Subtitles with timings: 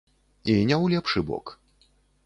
[0.47, 1.57] І не ў лепшы бок.